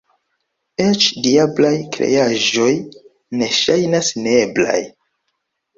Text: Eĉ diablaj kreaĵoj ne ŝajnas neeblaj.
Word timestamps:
Eĉ 0.85 1.09
diablaj 1.27 1.75
kreaĵoj 1.97 2.73
ne 3.39 3.53
ŝajnas 3.61 4.15
neeblaj. 4.27 4.85